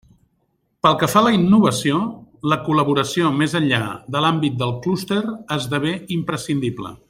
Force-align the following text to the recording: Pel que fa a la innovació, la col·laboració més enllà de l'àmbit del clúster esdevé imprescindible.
Pel 0.85 0.95
que 1.01 1.09
fa 1.11 1.19
a 1.19 1.21
la 1.25 1.33
innovació, 1.35 1.99
la 2.53 2.57
col·laboració 2.69 3.29
més 3.43 3.53
enllà 3.61 3.83
de 4.17 4.25
l'àmbit 4.25 4.57
del 4.63 4.75
clúster 4.87 5.21
esdevé 5.59 5.97
imprescindible. 6.21 6.97